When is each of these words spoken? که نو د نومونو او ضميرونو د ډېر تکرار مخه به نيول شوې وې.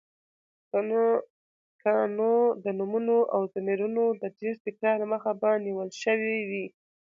که 1.81 1.93
نو 2.17 2.31
د 2.63 2.65
نومونو 2.79 3.17
او 3.35 3.41
ضميرونو 3.53 4.03
د 4.21 4.23
ډېر 4.39 4.55
تکرار 4.65 4.99
مخه 5.11 5.31
به 5.41 5.49
نيول 5.65 5.89
شوې 6.03 6.37
وې. 6.49 6.65